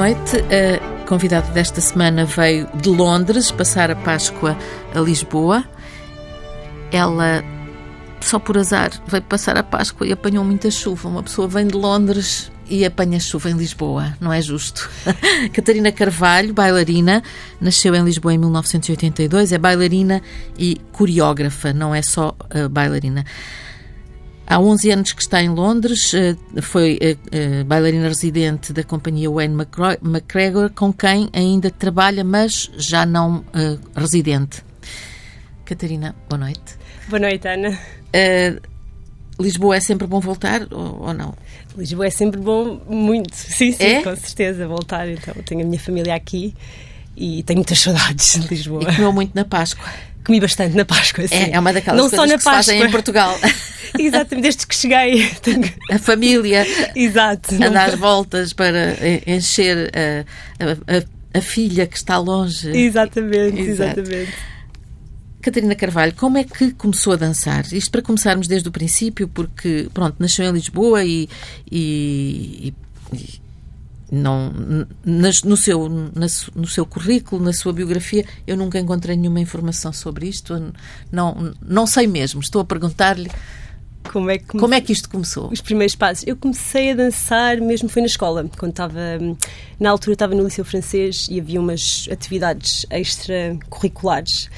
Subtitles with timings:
[0.00, 0.38] noite.
[0.38, 4.56] A convidada desta semana veio de Londres passar a Páscoa
[4.94, 5.62] a Lisboa.
[6.90, 7.44] Ela,
[8.18, 11.06] só por azar, veio passar a Páscoa e apanhou muita chuva.
[11.06, 14.88] Uma pessoa vem de Londres e apanha chuva em Lisboa, não é justo?
[15.52, 17.22] Catarina Carvalho, bailarina,
[17.60, 20.22] nasceu em Lisboa em 1982, é bailarina
[20.58, 23.26] e coreógrafa, não é só uh, bailarina.
[24.50, 29.30] Há 11 anos que está em Londres, eh, foi eh, eh, bailarina residente da companhia
[29.30, 33.44] Wayne McGregor, com quem ainda trabalha, mas já não
[33.94, 34.64] residente.
[35.64, 36.76] Catarina, boa noite.
[37.08, 37.78] Boa noite, Ana.
[39.38, 41.32] Lisboa é sempre bom voltar ou, ou, não?
[41.78, 43.36] Lisboa é sempre bom, muito.
[43.36, 44.02] Sim, sim, é?
[44.02, 45.08] com certeza, voltar.
[45.08, 46.56] Então, tenho a minha família aqui
[47.16, 48.82] e tenho muitas saudades de Lisboa.
[48.82, 49.88] E comeu muito na Páscoa.
[50.24, 51.34] Comi bastante na Páscoa, sim.
[51.34, 52.62] É, é uma daquelas não coisas só na que Páscoa.
[52.62, 53.38] se fazem em Portugal.
[53.98, 55.30] Exatamente, desde que cheguei.
[55.90, 62.70] A família Exato, anda às voltas para encher a, a, a, filha que está longe.
[62.70, 64.00] Exatamente, Exato.
[64.00, 64.32] exatamente.
[65.40, 67.64] Catarina Carvalho, como é que começou a dançar?
[67.72, 71.28] Isto para começarmos desde o princípio, porque, pronto, nasceu em Lisboa e,
[71.70, 72.74] e,
[73.12, 73.40] e
[74.10, 74.52] não
[75.04, 80.72] no seu no seu currículo na sua biografia eu nunca encontrei nenhuma informação sobre isto
[81.12, 83.30] não não sei mesmo estou a perguntar-lhe
[84.12, 85.50] como é, que Como é que isto começou?
[85.52, 86.26] Os primeiros passos.
[86.26, 88.98] Eu comecei a dançar mesmo foi na escola, quando estava
[89.78, 94.48] na altura estava no liceu francês e havia umas atividades extracurriculares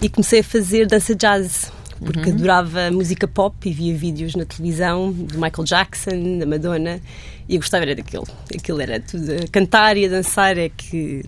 [0.00, 2.36] e comecei a fazer dança jazz porque uhum.
[2.36, 7.00] adorava música pop e via vídeos na televisão do Michael Jackson, da Madonna
[7.48, 8.26] e eu gostava era daquilo.
[8.54, 11.24] Aquilo era tudo a cantar e a dançar é que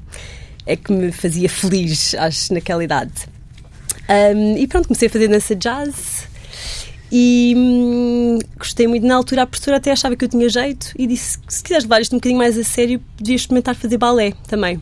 [0.66, 3.12] é que me fazia feliz acho naquela idade.
[4.08, 6.28] Um, e pronto, comecei a fazer dança jazz
[7.10, 9.06] e hum, gostei muito.
[9.06, 11.84] Na altura, a professora até achava que eu tinha jeito e disse que se quiseres
[11.84, 14.80] levar isto um bocadinho mais a sério, podias experimentar fazer balé também.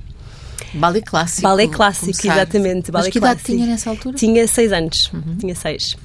[0.74, 1.42] Balé clássico.
[1.42, 2.34] Balé clássico, começar.
[2.34, 2.90] exatamente.
[2.90, 3.50] Balé Mas que clássico.
[3.50, 4.16] idade tinha nessa altura?
[4.16, 5.10] Tinha seis anos.
[5.12, 5.36] Uhum.
[5.38, 5.96] Tinha seis.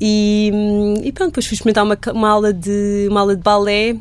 [0.00, 3.96] E, hum, e, pronto, depois fui experimentar uma, uma, aula de, uma aula de balé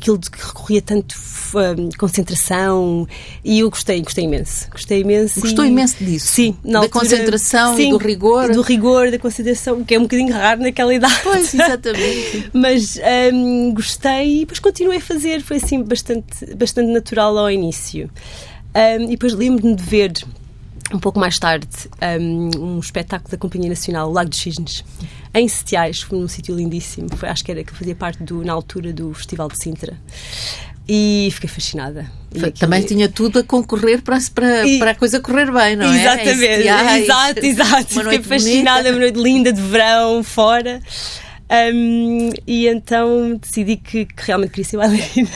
[0.00, 1.14] aquilo de que recorria tanto
[1.54, 3.06] um, concentração
[3.44, 4.68] e eu gostei, gostei imenso.
[4.70, 5.40] Gostei imenso.
[5.40, 5.68] Gostou e...
[5.68, 6.26] imenso disso?
[6.26, 8.50] Sim, na da altura, concentração sim, e do rigor.
[8.50, 11.20] Do rigor, da concentração, que é um bocadinho raro naquela idade.
[11.22, 12.50] Pois, exatamente.
[12.52, 12.98] Mas
[13.32, 18.10] um, gostei e depois continuei a fazer, foi assim bastante, bastante natural ao início.
[18.74, 20.12] Um, e depois lembro-me de ver
[20.92, 21.68] um pouco mais tarde,
[22.20, 24.84] um, um, espetáculo da Companhia Nacional, Lago dos Cisnes,
[25.32, 27.08] em Setiais, foi num sítio lindíssimo.
[27.16, 29.96] Foi, acho que era que fazia parte do, na altura do Festival de Sintra.
[30.88, 32.10] E fiquei fascinada.
[32.34, 34.78] E Também tinha tudo a concorrer para, para, e...
[34.78, 36.00] para a coisa correr bem, não é?
[36.00, 37.94] Exatamente, é exato, exato.
[38.02, 38.90] Fiquei fascinada, bonita.
[38.90, 40.80] uma noite linda de verão, fora.
[41.72, 45.30] Um, e então decidi que, que, realmente queria ser bailarina.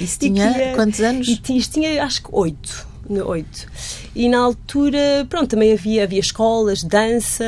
[0.00, 1.28] Isso tinha quantos anos?
[1.28, 2.86] E, isso tinha, acho que oito.
[3.08, 3.66] Oito.
[4.14, 7.44] E na altura, pronto, também havia, havia escolas, dança,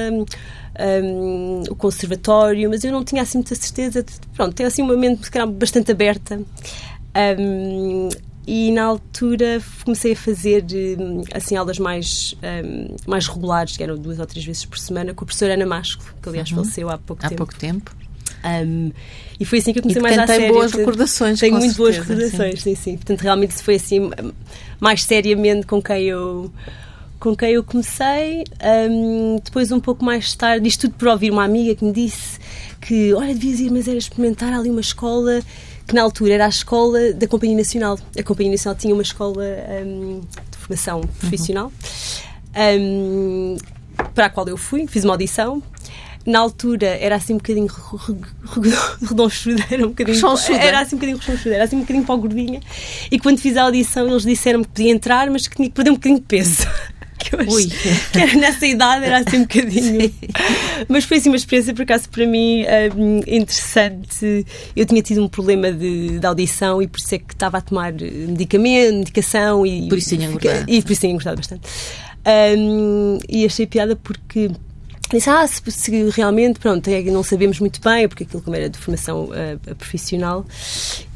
[1.04, 4.02] um, o conservatório, mas eu não tinha assim muita certeza.
[4.02, 5.28] De, pronto, tinha assim uma mente
[5.58, 6.40] bastante aberta.
[7.38, 8.08] Um,
[8.46, 10.64] e na altura comecei a fazer
[10.98, 15.12] hum, assim aulas mais um, mais regulares, que eram duas ou três vezes por semana,
[15.12, 16.56] com a professora Ana Masco, que aliás uhum.
[16.56, 17.42] faleceu há pouco há tempo.
[17.42, 17.94] Há pouco tempo.
[18.44, 18.92] Um,
[19.38, 20.46] e foi assim que eu comecei mais a sério.
[20.46, 22.74] tem boas recordações, Tenho muito certeza, boas recordações, sim.
[22.74, 22.96] sim, sim.
[22.96, 24.10] Portanto, realmente foi assim
[24.78, 26.50] mais seriamente com quem eu
[27.18, 28.44] com quem eu comecei.
[28.90, 32.38] Um, depois, um pouco mais tarde, isto tudo por ouvir uma amiga que me disse
[32.80, 35.42] que, olha, devias ir, mas era experimentar ali uma escola
[35.86, 37.98] que na altura era a escola da Companhia Nacional.
[38.18, 39.44] A Companhia Nacional tinha uma escola
[39.84, 41.70] um, de formação profissional
[42.56, 43.56] uhum.
[43.56, 43.56] um,
[44.14, 45.62] para a qual eu fui, fiz uma audição
[46.26, 47.66] na altura era assim um bocadinho
[49.08, 50.18] redonchuda, era um bocadinho.
[50.60, 52.60] Era assim um bocadinho rechonchuda, era assim um bocadinho para gordinha.
[53.10, 55.90] E quando fiz a audição, eles disseram que podia entrar, mas que tinha que perder
[55.90, 56.66] um bocadinho de peso.
[57.20, 57.68] Que, Ui.
[58.12, 60.10] que era nessa idade era assim um bocadinho.
[60.88, 62.64] mas foi assim uma experiência, por acaso, para mim
[62.96, 64.46] um, interessante.
[64.74, 67.60] Eu tinha tido um problema de, de, audição e por isso é que estava a
[67.60, 69.86] tomar medicamento, medicação e.
[69.86, 70.64] Por isso tinha engordado.
[70.66, 71.68] E por isso tinha engordado bastante.
[72.26, 74.50] Um, e achei piada porque
[75.18, 78.68] disse, ah, se, se, realmente, pronto, é, não sabemos muito bem, porque aquilo como era
[78.68, 80.44] de formação uh, profissional,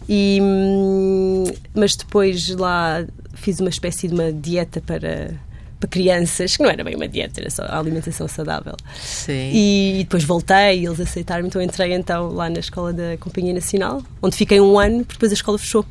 [0.08, 1.44] e, hum,
[1.74, 3.04] mas depois lá
[3.34, 5.34] fiz uma espécie de uma dieta para
[5.80, 8.74] para crianças, que não era bem uma dieta, era só a alimentação saudável.
[8.96, 9.50] Sim.
[9.52, 13.52] E, e depois voltei e eles aceitaram, então entrei então lá na escola da Companhia
[13.52, 15.84] Nacional, onde fiquei um ano, porque depois a escola fechou.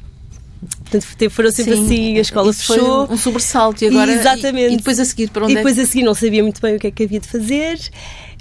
[0.63, 3.11] Portanto, foram sempre Sim, assim, a escola Isso fechou.
[3.11, 4.11] um sobressalto e agora.
[4.11, 4.71] Exatamente.
[4.71, 5.81] E, e, depois a seguir para onde E depois é?
[5.81, 7.79] a seguir não sabia muito bem o que é que havia de fazer.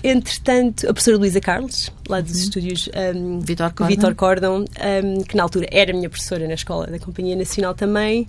[0.02, 2.42] entretanto, a professora Luísa Carlos, lá dos uhum.
[2.42, 6.86] estúdios um, Vitor Cordon, Vitor Cordon um, que na altura era minha professora na escola
[6.86, 8.26] da Companhia Nacional também,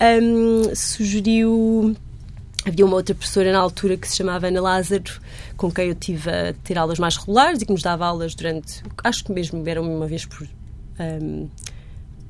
[0.00, 1.94] um, sugeriu.
[2.66, 5.20] Havia uma outra professora na altura que se chamava Ana Lázaro,
[5.54, 8.82] com quem eu tive a ter aulas mais regulares e que nos dava aulas durante.
[9.02, 10.46] Acho que mesmo era uma vez por.
[10.98, 11.48] Um,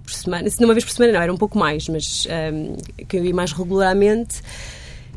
[0.05, 3.17] por semana, não uma vez por semana, não, era um pouco mais, mas um, que
[3.17, 4.43] eu ia mais regularmente.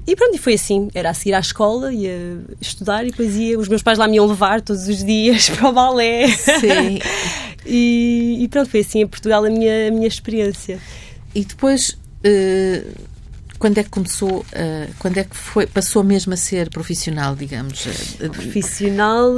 [0.07, 0.89] E pronto, e foi assim.
[0.93, 3.59] Era a seguir à escola, ia estudar e depois ia.
[3.59, 6.27] Os meus pais lá me iam levar todos os dias para o balé.
[6.29, 6.99] Sim.
[7.65, 10.79] e, e, pronto, foi assim em Portugal a minha, a minha experiência.
[11.35, 11.97] E depois.
[12.25, 13.17] Uh
[13.59, 17.87] quando é que começou, uh, quando é que foi, passou mesmo a ser profissional, digamos?
[18.31, 19.31] Profissional,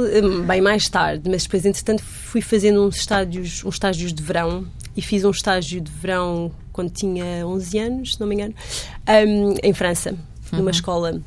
[0.46, 5.02] bem mais tarde, mas depois, entretanto, fui fazendo uns estágios, uns estágios de verão e
[5.02, 8.54] fiz um estágio de verão quando tinha 11 anos, se não me engano,
[9.08, 10.14] um, em França
[10.52, 10.70] numa uhum.
[10.70, 11.20] escola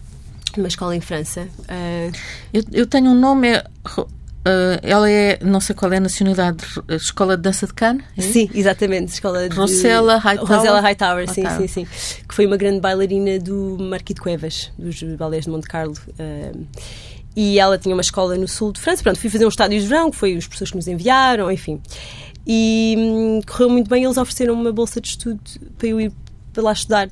[0.56, 1.48] numa escola em França.
[1.62, 2.16] Uh,
[2.54, 3.64] eu, eu, tenho um nome, é,
[3.98, 8.04] uh, ela é, não sei qual é a nacionalidade, Escola de Dança de Cannes?
[8.16, 8.22] É?
[8.22, 9.56] Sim, exatamente, Escola de...
[9.56, 10.58] Rosella Hightower?
[10.58, 11.88] Rosella Hightower, sim, sim, sim.
[12.28, 15.96] Que foi uma grande bailarina do Marquis de Cuevas, dos balés de Monte Carlo.
[16.10, 16.68] Uh,
[17.36, 19.02] e ela tinha uma escola no sul de França.
[19.02, 21.82] Pronto, fui fazer um estádio de verão, que foi os professores que nos enviaram, enfim.
[22.46, 25.40] E hum, correu muito bem, eles ofereceram uma bolsa de estudo
[25.78, 26.12] para eu ir
[26.52, 27.10] para lá estudar.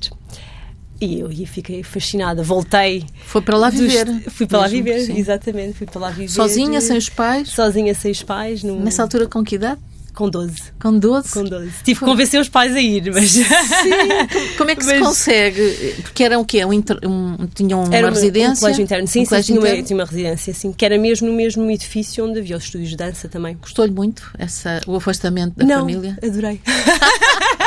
[1.00, 3.04] E eu e fiquei fascinada, voltei.
[3.24, 4.04] Foi para lá viver.
[4.04, 5.18] Dos, fui para lá viver, sim.
[5.18, 5.74] exatamente.
[5.74, 6.28] Fui para lá viver.
[6.28, 7.48] Sozinha, sem os pais?
[7.48, 8.62] Sozinha, sem os pais.
[8.62, 8.78] No...
[8.78, 9.80] Nessa altura, com que idade?
[10.14, 10.72] Com 12.
[10.80, 11.32] Com 12?
[11.32, 11.72] Com 12.
[11.82, 13.30] Tive que convencer os pais a ir, mas.
[13.30, 13.46] Sim.
[14.58, 14.94] Como é que mas...
[14.96, 15.94] se consegue?
[16.02, 16.64] Porque era o quê?
[16.64, 16.98] Um, inter...
[17.04, 17.46] um...
[17.54, 18.52] Tinham uma era residência?
[18.52, 19.08] Um colégio interno.
[19.08, 20.72] Sim, um sim, tinha, Uma, tinha uma residência, sim.
[20.72, 23.56] Que era mesmo no mesmo edifício onde havia os estúdios de dança também.
[23.56, 26.18] Gostou-lhe muito essa, o afastamento da Não, família?
[26.22, 26.60] adorei.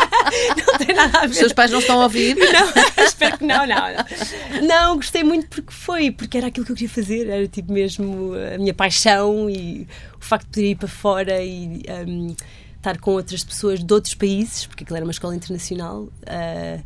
[0.57, 1.31] não tem nada a ver.
[1.31, 2.35] Os seus pais não estão a ouvir?
[2.35, 2.73] Não,
[3.05, 4.67] espero que não, não, não.
[4.67, 8.33] Não, gostei muito porque foi, porque era aquilo que eu queria fazer, era tipo mesmo
[8.53, 9.87] a minha paixão e
[10.19, 12.35] o facto de poder ir para fora e um,
[12.77, 16.03] estar com outras pessoas de outros países, porque aquilo era uma escola internacional.
[16.03, 16.83] Uh,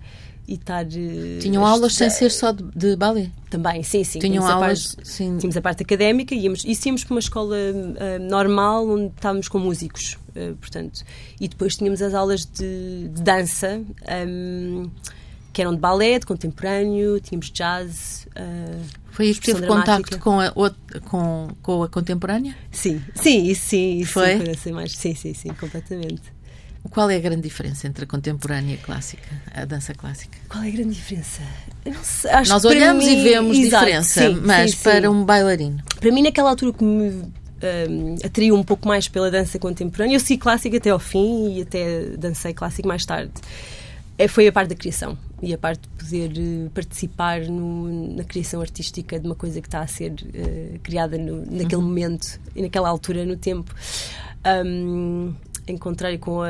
[0.49, 0.83] e estar.
[0.85, 3.29] Uh, Tinham aulas sem ser só de, de balé?
[3.49, 4.19] Também, sim, sim.
[4.19, 4.95] Tinham aulas.
[4.95, 5.37] Parte, sim.
[5.37, 9.47] Tínhamos a parte académica e íamos, e íamos para uma escola uh, normal onde estávamos
[9.47, 11.03] com músicos, uh, portanto.
[11.39, 13.81] E depois tínhamos as aulas de, de dança.
[14.27, 14.89] Um,
[15.51, 18.27] que eram de balé, de contemporâneo, tínhamos jazz.
[18.27, 20.53] Uh, Foi isso que teve contacto com a,
[21.05, 22.55] com, com a contemporânea?
[22.71, 23.97] Sim, sim, isso sim.
[23.97, 24.55] Isso Foi?
[24.55, 26.21] Sim, mais, sim, sim, sim, completamente.
[26.91, 30.37] Qual é a grande diferença entre a contemporânea e a clássica, a dança clássica?
[30.47, 31.41] Qual é a grande diferença?
[32.03, 35.07] Sei, Nós olhamos mim, e vemos exato, diferença, sim, mas sim, para sim.
[35.07, 35.83] um bailarino.
[35.99, 37.25] Para mim, naquela altura que me
[37.89, 41.61] um, atraiu um pouco mais pela dança contemporânea, eu segui clássica até ao fim e
[41.61, 43.31] até dancei clássico mais tarde.
[44.17, 48.23] É, foi a parte da criação e a parte de poder uh, participar no, na
[48.25, 51.83] criação artística de uma coisa que está a ser uh, criada no, naquele uhum.
[51.83, 53.73] momento e naquela altura no tempo.
[54.65, 55.33] Um,
[55.67, 56.49] em contrário com a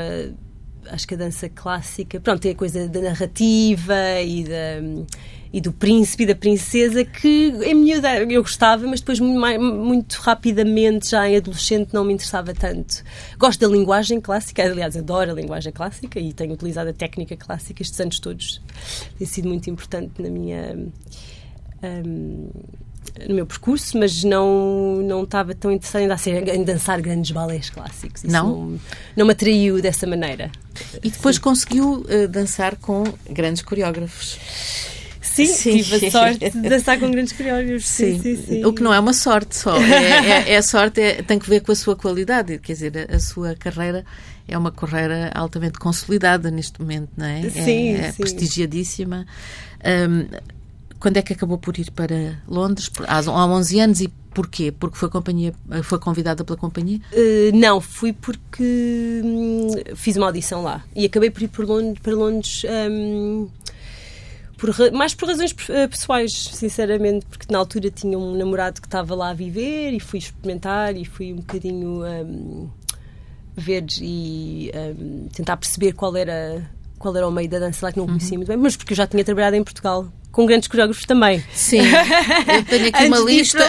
[0.92, 5.06] acho que a dança clássica, pronto, tem a coisa da narrativa e, da,
[5.52, 11.10] e do príncipe e da princesa que em miúda eu gostava, mas depois muito, rapidamente,
[11.10, 13.04] já em adolescente, não me interessava tanto.
[13.38, 17.82] Gosto da linguagem clássica, aliás, adoro a linguagem clássica e tenho utilizado a técnica clássica
[17.82, 18.62] estes anos todos.
[19.18, 20.78] Tem sido muito importante na minha.
[21.82, 22.50] Um,
[23.28, 28.24] no meu percurso, mas não, não estava tão interessada ser, em dançar grandes balés clássicos.
[28.24, 28.48] Isso não?
[28.48, 28.80] não?
[29.18, 30.52] Não me atraiu dessa maneira.
[31.04, 31.42] E depois Sim.
[31.42, 34.38] conseguiu uh, dançar com grandes coreógrafos.
[35.46, 37.88] Sim, sim, tive a sorte de dançar com grandes coreógrafos.
[37.88, 38.20] Sim.
[38.20, 39.76] Sim, sim, O que não é uma sorte só.
[39.78, 42.58] É, é, é a sorte, é, tem que ver com a sua qualidade.
[42.60, 44.06] Quer dizer, a, a sua carreira
[44.48, 47.50] é uma carreira altamente consolidada neste momento, não é?
[47.50, 49.26] Sim, é, é prestigiadíssima.
[49.86, 50.28] Um,
[51.00, 52.92] quando é que acabou por ir para Londres?
[53.08, 54.72] Há 11 anos e porquê?
[54.72, 55.54] Porque foi, companhia,
[55.84, 57.00] foi convidada pela companhia?
[57.12, 62.00] Uh, não, fui porque hum, fiz uma audição lá e acabei por ir por Londres,
[62.02, 63.48] para Londres um,
[64.60, 69.16] por, mais por razões eh, pessoais, sinceramente, porque na altura tinha um namorado que estava
[69.16, 72.70] lá a viver e fui experimentar e fui um bocadinho um,
[73.56, 77.98] ver e um, tentar perceber qual era qual era o meio da dança lá que
[77.98, 78.40] não conhecia uhum.
[78.40, 81.44] muito bem, mas porque eu já tinha trabalhado em Portugal com grandes coreógrafos também.
[81.54, 83.64] Sim, eu tenho aqui uma lista.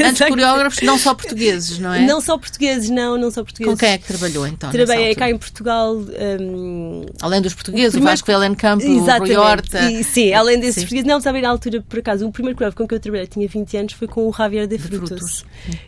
[0.00, 2.00] Antes coreógrafos, não só portugueses, não é?
[2.00, 3.74] Não só portugueses, não, não só portugueses.
[3.74, 4.70] Com quem é que trabalhou então?
[4.70, 5.94] Trabalhei cá em Portugal.
[5.94, 8.08] Um, além dos portugueses, o, primeiro...
[8.08, 9.90] o Vasco Vellencamp, o Rui Horta.
[9.90, 10.80] E, sim, além desses sim.
[10.82, 11.06] portugueses.
[11.06, 13.76] Não, sabe, na altura, por acaso, o primeiro coreógrafo com que eu trabalhei, tinha 20
[13.76, 15.08] anos, foi com o Javier de Frutos.
[15.08, 15.44] De Frutos.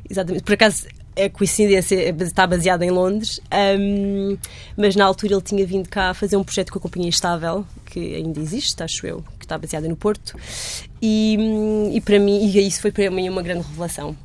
[0.08, 0.44] Exatamente.
[0.44, 3.40] Por acaso, é coincidência, é, está baseado em Londres,
[3.78, 4.36] um,
[4.76, 8.16] mas na altura ele tinha vindo cá fazer um projeto com a Companhia Estável, que
[8.16, 10.36] ainda existe, acho eu, que está baseada no Porto,
[11.00, 11.36] e,
[11.92, 14.16] e para mim, e isso foi para mim uma grande revelação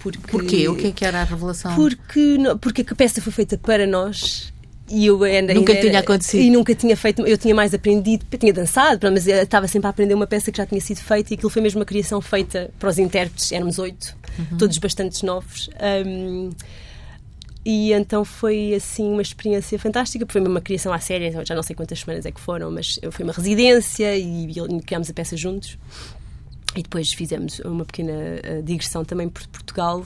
[0.00, 0.68] Porque, Porquê?
[0.68, 1.74] O que é que era a revelação?
[1.74, 4.52] Porque, porque a peça foi feita para nós
[4.90, 6.40] e eu ainda, nunca ainda tinha era, acontecido.
[6.40, 10.14] E nunca tinha feito, eu tinha mais aprendido, tinha dançado, mas estava sempre a aprender
[10.14, 12.88] uma peça que já tinha sido feita e aquilo foi mesmo uma criação feita para
[12.88, 14.56] os intérpretes, éramos oito, uhum.
[14.56, 15.68] todos bastante novos.
[16.06, 16.50] Um,
[17.64, 21.62] e então foi assim uma experiência fantástica, porque foi uma criação à série, já não
[21.62, 24.48] sei quantas semanas é que foram, mas foi uma residência e
[24.84, 25.78] criámos a peça juntos.
[26.76, 30.04] E depois fizemos uma pequena uh, digressão também por Portugal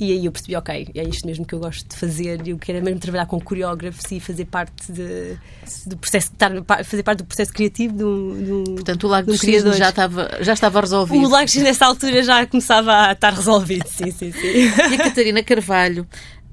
[0.00, 2.40] e aí eu percebi, ok, é isto mesmo que eu gosto de fazer.
[2.48, 5.36] Eu quero mesmo trabalhar com coreógrafos e fazer parte de,
[5.84, 6.50] do processo, estar,
[6.82, 9.90] fazer parte do processo criativo de um, de um Portanto, o Lago dos Cisnes já
[9.90, 11.22] estava, já estava resolvido.
[11.22, 14.46] O Lago nessa altura, já começava a estar resolvido, sim, sim, sim.
[14.46, 16.08] E a Catarina Carvalho,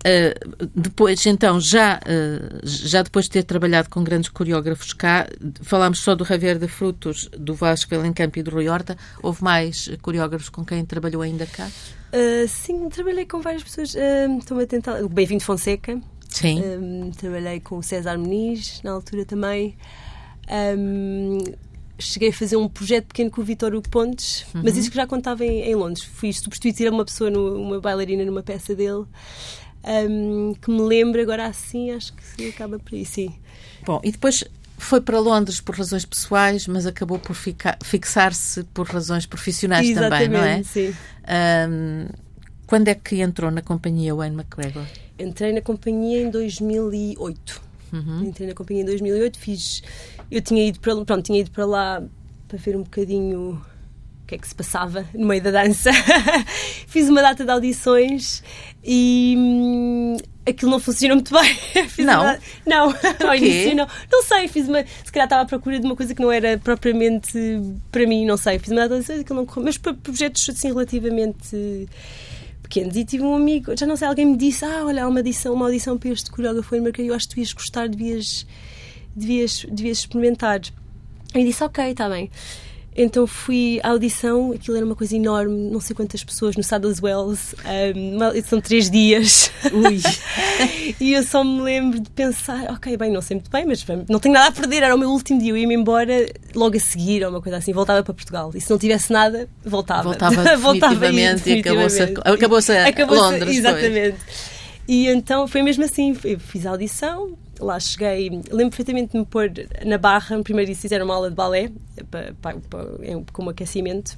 [0.05, 5.27] Uh, depois, então, já, uh, já depois de ter trabalhado com grandes coreógrafos cá,
[5.61, 8.97] falámos só do Javier de Frutos, do Vasco Elencampo e do Rui Horta.
[9.21, 11.67] Houve mais coreógrafos com quem trabalhou ainda cá?
[11.67, 13.95] Uh, sim, trabalhei com várias pessoas.
[14.39, 15.03] Estou-me a tentar.
[15.03, 15.99] O Bem-vindo Fonseca.
[16.29, 16.61] Sim.
[16.61, 19.75] Um, trabalhei com o César Meniz, na altura também.
[20.77, 21.39] Um,
[21.99, 24.61] cheguei a fazer um projeto pequeno com o Vitor Hugo Pontes, uhum.
[24.63, 26.05] mas isso que já contava em, em Londres.
[26.05, 29.05] Fui substituir uma pessoa, no, uma bailarina, numa peça dele.
[29.88, 33.34] Um, que me lembro agora assim, acho que acaba por aí, sim.
[33.86, 34.44] Bom, e depois
[34.77, 40.39] foi para Londres por razões pessoais, mas acabou por fixar-se por razões profissionais Exatamente, também,
[40.39, 40.63] não é?
[40.63, 40.94] Sim.
[41.70, 42.08] Um,
[42.67, 44.86] quando é que entrou na companhia Wayne McGregor?
[45.17, 47.62] Entrei na companhia em 2008.
[47.94, 48.24] Uhum.
[48.25, 49.82] Entrei na companhia em 2008, fiz.
[50.29, 52.03] Eu tinha ido para, pronto, tinha ido para lá
[52.48, 53.62] para ver um bocadinho
[54.27, 55.89] que é que se passava no meio da dança.
[56.88, 58.43] fiz uma data de audições
[58.84, 61.57] e hum, aquilo não funcionou muito bem.
[62.05, 62.22] não?
[62.22, 62.39] Uma...
[62.65, 62.96] Não,
[63.27, 63.88] ao início não.
[64.12, 64.84] Não sei, fiz uma.
[65.03, 67.31] Se calhar estava à procura de uma coisa que não era propriamente
[67.89, 68.60] para mim, não sei.
[68.60, 69.63] Fiz uma data de audições, aquilo não correu.
[69.63, 71.88] Mas para projetos assim relativamente
[72.62, 72.96] pequenos.
[72.96, 75.53] E tive um amigo, já não sei, alguém me disse: Ah, olha, há uma audição,
[75.53, 78.46] uma audição para este coreógrafo em eu acho que devias gostar, devias,
[79.15, 80.60] devias, devias experimentar.
[81.34, 82.29] E disse: Ok, está bem.
[82.97, 86.99] Então fui à audição, aquilo era uma coisa enorme, não sei quantas pessoas no Saddles
[86.99, 87.55] Wells,
[87.95, 89.51] um, são três dias.
[89.71, 90.01] Ui!
[90.99, 94.19] e eu só me lembro de pensar, ok, bem, não sei muito bem, mas não
[94.19, 96.25] tenho nada a perder, era o meu último dia, eu ia-me embora
[96.55, 98.51] logo a seguir, ou uma coisa assim, voltava para Portugal.
[98.55, 100.01] E se não tivesse nada, voltava.
[100.01, 103.57] Voltava, voltava definitivamente, e acabou-se acabou a acabou Londres.
[103.57, 104.17] Exatamente.
[104.88, 109.51] E então foi mesmo assim, fiz a audição, lá cheguei, lembro perfeitamente de me pôr
[109.86, 111.70] na barra, primeiro disse fizeram uma aula de balé,
[112.10, 112.86] para, para, para,
[113.34, 114.17] como aquecimento,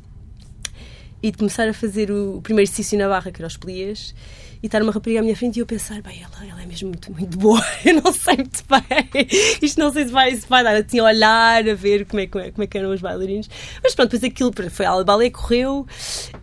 [1.21, 4.13] e de começar a fazer o, primeiro exercício na barra, que era os pliés,
[4.61, 6.89] e estar uma rapariga à minha frente e eu pensar, bem, ela, ela é mesmo
[6.89, 9.27] muito, muito boa, eu não sei muito bem,
[9.61, 12.27] isto não sei se vai, se vai dar, tinha a olhar, a ver como é,
[12.27, 13.49] como é, como é que eram os bailarinos,
[13.81, 15.87] mas pronto, depois aquilo foi a balé, correu,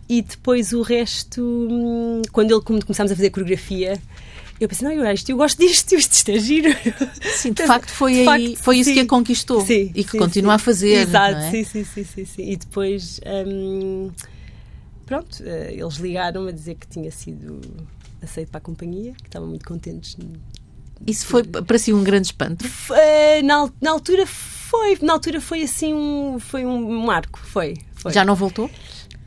[0.09, 3.99] e depois o resto, hum, quando ele começámos a fazer coreografia,
[4.59, 6.75] eu pensei, não, eu, isto, eu gosto disto, isto é giro.
[7.35, 8.95] Sim, de facto foi, de aí, facto, foi isso sim.
[8.95, 11.07] que a conquistou sim, e que sim, continua a fazer.
[11.07, 11.51] Exato, é?
[11.51, 12.51] sim, sim, sim, sim, sim.
[12.51, 14.09] E depois, hum,
[15.07, 17.59] pronto, eh, eles ligaram a dizer que tinha sido
[18.21, 20.17] aceito para a companhia, que estavam muito contentes.
[21.05, 22.65] Isso foi para si um grande espanto?
[22.93, 28.11] Eh, na, na altura foi, na altura foi assim um, foi um marco, foi, foi.
[28.11, 28.69] Já não voltou?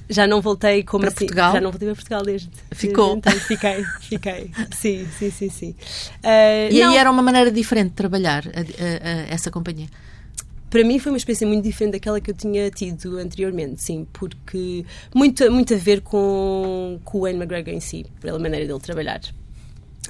[0.08, 1.52] Já não voltei como para assim, Portugal?
[1.52, 2.50] Já não voltei para Portugal desde.
[2.72, 3.16] Ficou?
[3.16, 4.50] Então, fiquei, fiquei.
[4.74, 5.70] Sim, sim, sim, sim.
[6.24, 9.86] Uh, e não, aí era uma maneira diferente de trabalhar a, a, a essa companhia?
[10.70, 14.86] Para mim foi uma experiência muito diferente daquela que eu tinha tido anteriormente, sim, porque
[15.14, 19.20] muito, muito a ver com, com o Wayne McGregor em si, pela maneira dele trabalhar.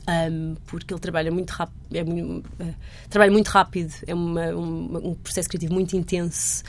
[0.08, 2.74] Um, porque ele trabalha muito rápido, é muito, uh,
[3.08, 6.62] trabalha muito rápido, é uma, um, um processo criativo muito intenso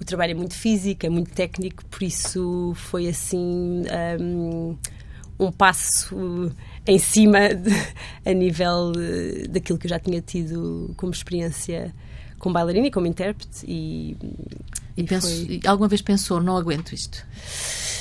[0.00, 3.82] o trabalho é muito físico, é muito técnico, por isso foi assim
[4.20, 4.76] um,
[5.38, 6.52] um passo
[6.86, 7.70] em cima de,
[8.24, 11.94] a nível de, daquilo que eu já tinha tido como experiência
[12.38, 14.16] como bailarina e como intérprete e,
[14.96, 15.60] e, e penso, foi...
[15.66, 17.24] alguma vez pensou não aguento isto.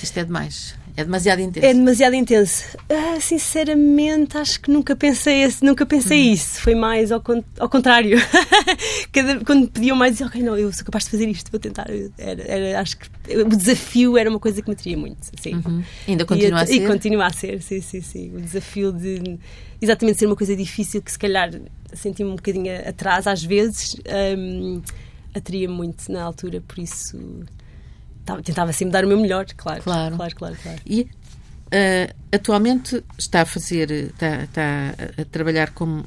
[0.01, 1.65] Isto é demais é demasiado intenso.
[1.67, 2.77] É demasiado intenso.
[2.89, 6.33] Ah, sinceramente, acho que nunca pensei, esse, nunca pensei hum.
[6.33, 6.61] isso.
[6.61, 7.21] Foi mais ao,
[7.59, 8.17] ao contrário.
[9.11, 11.87] Cada, quando pediam mais, dizia, ok, não, eu sou capaz de fazer isto, vou tentar.
[12.17, 15.17] Era, era, acho que o desafio era uma coisa que me teria muito.
[15.37, 15.61] Sim.
[15.65, 15.83] Uhum.
[16.07, 16.73] Ainda continua e, a ser?
[16.73, 18.31] E continua a ser, sim, sim, sim.
[18.33, 19.37] O desafio de
[19.81, 21.51] exatamente ser uma coisa difícil que se calhar
[21.93, 23.97] senti-me um bocadinho atrás às vezes.
[24.37, 24.81] Um,
[25.33, 27.17] atraía muito na altura, por isso
[28.43, 29.81] tentava sempre dar o meu melhor, claro.
[29.83, 30.57] Claro, claro, claro.
[30.61, 30.79] claro.
[30.85, 36.05] E uh, atualmente está a fazer, está, está, a trabalhar como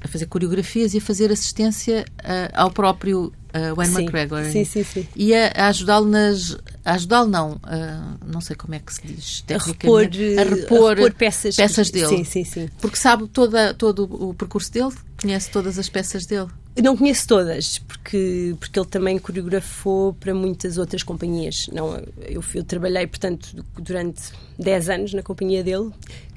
[0.00, 4.44] a fazer coreografias e a fazer assistência uh, ao próprio uh, Wayne sim, McGregor.
[4.44, 5.06] Sim, sim, sim.
[5.14, 9.06] E a, a ajudá-lo nas a ajudá-lo, não, uh, não sei como é que se
[9.06, 12.08] diz, a repor, a repor, a repor peças, peças dele.
[12.08, 12.68] Sim, sim, sim.
[12.80, 16.48] Porque sabe toda, todo o percurso dele, conhece todas as peças dele.
[16.82, 21.68] Não conheço todas, porque, porque ele também coreografou para muitas outras companhias.
[21.72, 24.22] Não, eu, eu trabalhei, portanto, durante
[24.58, 25.90] 10 anos na companhia dele,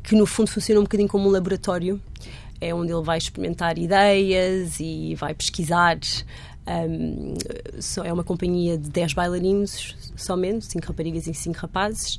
[0.03, 1.99] que no fundo funciona um bocadinho como um laboratório.
[2.59, 5.97] É onde ele vai experimentar ideias e vai pesquisar.
[6.67, 7.35] Um,
[8.03, 12.17] é uma companhia de 10 bailarinos somente, 5 raparigas e 5 rapazes.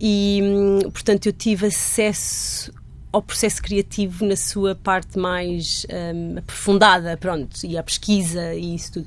[0.00, 2.72] E, hum, portanto, eu tive acesso
[3.12, 8.92] ao processo criativo na sua parte mais um, aprofundada, pronto, e à pesquisa e isso
[8.92, 9.06] tudo.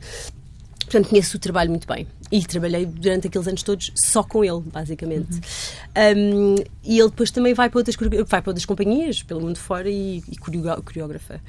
[0.80, 2.08] Portanto, conheço o trabalho muito bem.
[2.32, 5.34] E trabalhei durante aqueles anos todos só com ele, basicamente.
[5.34, 6.56] Uhum.
[6.56, 9.90] Um, e ele depois também vai para outras, vai para outras companhias, pelo mundo fora,
[9.90, 11.42] e, e coreógrafa.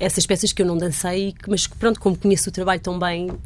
[0.00, 3.38] Essas peças que eu não dancei, mas pronto, como conheço o trabalho tão bem, uh,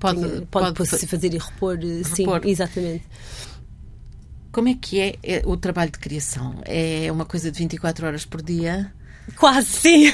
[0.00, 2.42] pode, tenho, pode, pode, pode fazer e repor, repor.
[2.42, 3.04] Sim, exatamente.
[4.50, 6.54] Como é que é, é o trabalho de criação?
[6.64, 8.90] É uma coisa de 24 horas por dia?
[9.36, 10.06] Quase, sim.
[10.08, 10.12] É.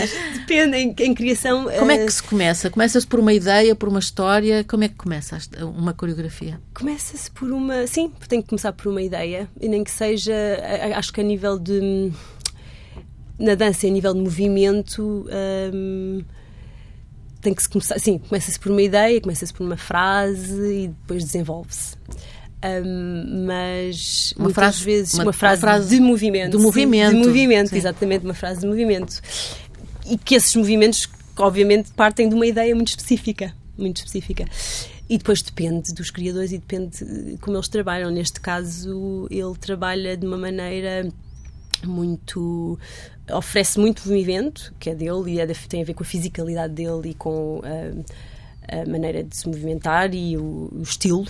[0.38, 1.64] Depende, em, em, criação.
[1.78, 2.70] Como é que eh, se começa?
[2.70, 4.64] Começa-se por uma ideia, por uma história?
[4.64, 6.60] Como é que começa uma coreografia?
[6.74, 7.86] Começa-se por uma.
[7.86, 10.34] Sim, tem que começar por uma ideia, e nem que seja.
[10.96, 12.12] Acho que a nível de.
[13.38, 15.26] Na dança, a nível de movimento.
[15.72, 16.24] Hum,
[17.40, 17.98] tem que se começar.
[17.98, 21.96] Sim, começa-se por uma ideia, começa-se por uma frase e depois desenvolve-se.
[22.62, 26.56] Um, mas uma muitas frase, vezes uma, uma, frase, uma, frase, de movimento.
[26.58, 27.16] De movimento.
[27.16, 27.76] De movimento, sim.
[27.76, 29.20] exatamente, uma frase de movimento.
[30.06, 33.54] E que esses movimentos, obviamente, partem de uma ideia muito específica.
[33.78, 34.44] Muito específica.
[35.08, 38.10] E depois depende dos criadores e depende de como eles trabalham.
[38.10, 41.08] Neste caso, ele trabalha de uma maneira
[41.84, 42.78] muito
[43.32, 47.10] oferece muito movimento que é dele e é, tem a ver com a fisicalidade dele
[47.10, 51.26] e com a, a maneira de se movimentar e o, o estilo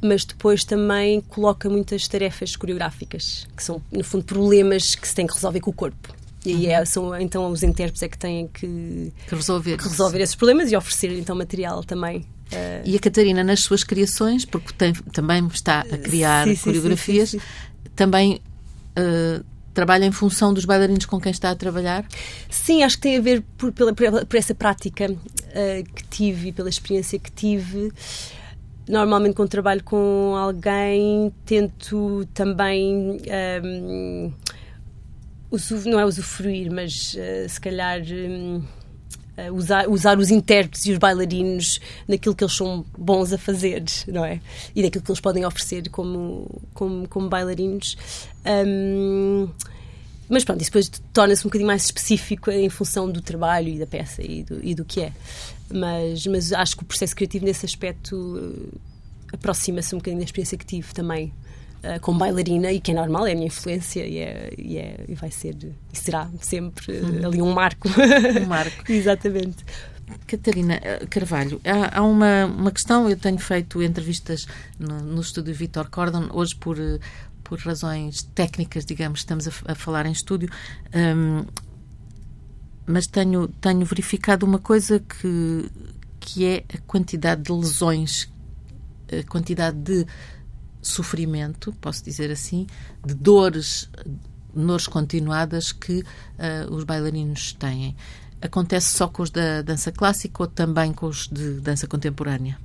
[0.00, 5.26] mas depois também coloca muitas tarefas coreográficas, que são, no fundo, problemas que se tem
[5.26, 6.14] que resolver com o corpo.
[6.44, 10.20] E aí é, são então os intérpretes é que têm que, que resolver, que resolver
[10.20, 12.18] esses problemas e oferecer então material também.
[12.52, 12.82] Uh...
[12.84, 17.40] E a Catarina, nas suas criações, porque tem, também está a criar sim, coreografias, sim,
[17.40, 17.44] sim,
[17.96, 18.40] também
[18.96, 22.06] uh, trabalha em função dos bailarinos com quem está a trabalhar?
[22.48, 26.52] Sim, acho que tem a ver por, pela, por essa prática uh, que tive e
[26.52, 27.92] pela experiência que tive
[28.88, 33.18] normalmente quando trabalho com alguém tento também
[33.62, 34.32] um,
[35.86, 40.98] não é usufruir, mas uh, se calhar um, uh, usar, usar os intérpretes e os
[40.98, 44.40] bailarinos naquilo que eles são bons a fazer, não é?
[44.74, 47.96] E naquilo que eles podem oferecer como, como, como bailarinos.
[48.44, 49.48] Um,
[50.28, 53.86] mas pronto, isso depois torna-se um bocadinho mais específico em função do trabalho e da
[53.86, 55.12] peça e do, e do que é.
[55.72, 58.78] Mas, mas acho que o processo criativo nesse aspecto eh,
[59.32, 61.32] aproxima-se um bocadinho da experiência que tive também
[61.82, 65.04] uh, como bailarina e que é normal, é a minha influência e, é, e, é,
[65.08, 65.56] e vai ser
[65.92, 67.88] e será sempre uh, ali um marco.
[67.88, 68.84] Um marco.
[68.90, 69.64] Exatamente.
[70.24, 74.46] Catarina Carvalho, há, há, uma, uma questão, eu tenho feito entrevistas
[74.78, 76.76] no, no estúdio Vitor Cordon, hoje por,
[77.42, 80.48] por razões técnicas, digamos, estamos a, a falar em estúdio,
[80.94, 81.44] um,
[82.86, 85.70] mas tenho, tenho verificado uma coisa que,
[86.20, 88.30] que é a quantidade de lesões,
[89.10, 90.06] a quantidade de
[90.80, 92.66] sofrimento, posso dizer assim,
[93.04, 93.90] de dores,
[94.54, 97.96] dores continuadas que uh, os bailarinos têm.
[98.40, 102.58] Acontece só com os da dança clássica ou também com os de dança contemporânea?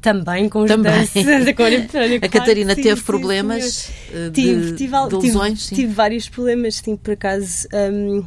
[0.00, 0.92] Também com os Também.
[0.92, 2.20] dança contemporânea.
[2.22, 5.66] A Catarina sim, teve sim, problemas sim, de, tive, tive, de lesões?
[5.66, 7.66] Tive, tive, vários problemas, sim, por acaso.
[7.72, 8.24] Um,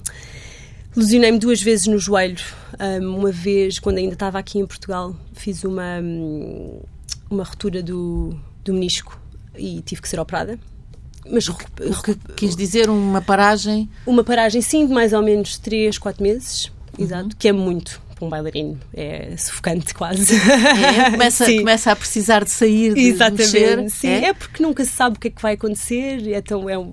[0.95, 2.43] Lesionei-me duas vezes no joelho.
[2.79, 6.81] Um, uma vez, quando ainda estava aqui em Portugal, fiz uma, hum,
[7.29, 9.19] uma ruptura do, do menisco
[9.57, 10.59] e tive que ser operada.
[11.29, 11.65] Mas o que
[12.35, 13.89] quis dizer uma paragem?
[14.05, 16.65] Uma paragem, sim, de mais ou menos 3, 4 meses,
[16.97, 17.05] uhum.
[17.05, 18.79] exato, que é muito um bailarino.
[18.93, 20.35] É sufocante quase.
[20.35, 23.89] É, começa, começa a precisar de sair, de Exatamente, mexer.
[23.89, 24.25] Sim, é?
[24.25, 24.33] é?
[24.33, 26.27] porque nunca se sabe o que é que vai acontecer.
[26.27, 26.91] Então, é um,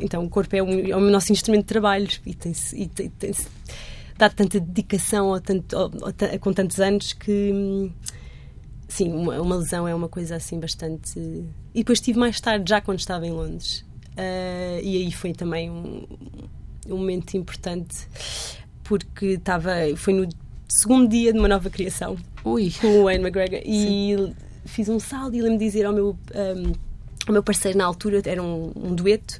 [0.00, 3.08] então o corpo é, um, é o nosso instrumento de trabalho e tem-se e tem,
[3.10, 3.32] tem
[4.16, 7.90] dado tanta dedicação ao tanto, ao, ao, com tantos anos que
[8.88, 11.18] sim, uma, uma, lesão é uma coisa assim bastante.
[11.18, 13.84] E depois tive mais tarde, já quando estava em Londres.
[14.12, 16.04] Uh, e aí foi também um,
[16.88, 18.08] um momento importante
[18.82, 20.28] porque estava foi no
[20.68, 22.72] segundo dia de uma nova criação Ui.
[22.80, 24.34] com o Wayne McGregor e Sim.
[24.66, 26.72] fiz um saldo e lembro-me dizer ao meu, um,
[27.26, 29.38] ao meu parceiro na altura, era um, um dueto,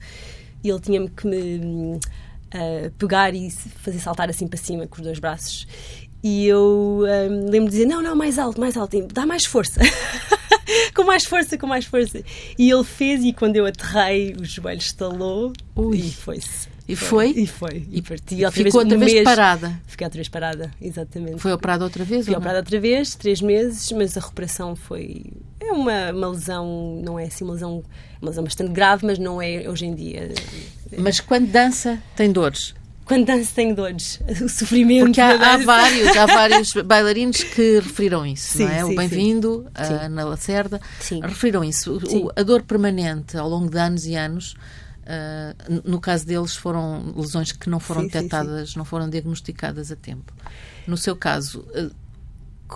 [0.64, 5.02] e ele tinha-me que me uh, pegar e fazer saltar assim para cima com os
[5.02, 5.66] dois braços.
[6.22, 9.80] E eu um, lembro de dizer: Não, não, mais alto, mais alto, dá mais força.
[10.94, 12.22] com mais força, com mais força.
[12.58, 15.96] E ele fez, e quando eu aterrei, o joelho estalou Ui.
[15.96, 16.68] e foi-se.
[16.88, 17.30] E foi?
[17.36, 17.86] E foi.
[17.90, 18.34] E parti.
[18.42, 19.78] E ficou vez, outra vez mês- parada.
[19.86, 21.38] Fiquei outra vez parada, exatamente.
[21.38, 22.24] Foi operada outra vez?
[22.24, 25.26] Fui ou operada outra vez, três meses, mas a recuperação foi.
[25.60, 27.84] É uma, uma lesão, não é assim uma lesão,
[28.22, 30.30] uma lesão bastante grave, mas não é hoje em dia.
[30.96, 32.74] Mas quando dança, tem dores.
[33.04, 35.06] Quando danço tenho dores, o sofrimento.
[35.06, 35.64] Porque há, há dança.
[35.64, 38.84] vários, há vários bailarinos que referiram isso, Sim, não é?
[38.84, 39.66] sim, o Bem-vindo.
[39.74, 41.20] Ana Lacerda, Sim.
[41.22, 41.98] referiram isso.
[42.12, 44.54] O- a dor permanente ao longo de anos e anos,
[45.08, 49.90] ah, no caso deles, foram lesões que não foram Sim, sim, detectadas, não foram diagnosticadas
[49.90, 50.34] a tempo.
[50.86, 51.88] No seu caso, ah,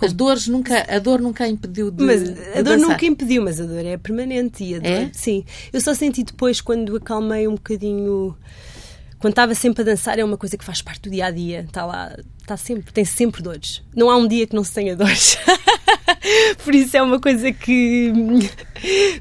[0.01, 2.03] as dores nunca, a dor nunca a impediu de.
[2.03, 2.79] Mas a dor dançar.
[2.79, 4.63] nunca impediu, mas a dor é permanente.
[4.63, 5.11] E a dor, É?
[5.13, 5.45] Sim.
[5.71, 8.35] Eu só senti depois, quando acalmei um bocadinho.
[9.19, 11.61] Quando estava sempre a dançar, é uma coisa que faz parte do dia a dia.
[11.61, 13.81] Está lá, está sempre, tem sempre dores.
[13.95, 15.37] Não há um dia que não se tenha dores.
[16.63, 18.11] Por isso é uma coisa que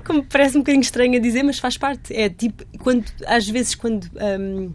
[0.05, 2.14] como parece um bocadinho estranho a dizer, mas faz parte.
[2.14, 4.73] É tipo, quando, às vezes, quando hum,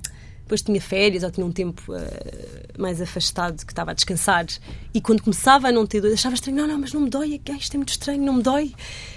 [0.47, 4.45] depois tinha férias ou tinha um tempo ah, mais afastado que estava a descansar
[4.93, 7.41] e quando começava a não ter dor, achava estranho, não, não, mas não me dói,
[7.49, 8.73] ah, isto é muito estranho, não me dói.